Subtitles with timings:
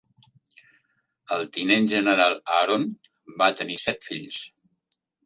[1.35, 2.87] El tinent general Aaron
[3.43, 4.41] va tenir set fills.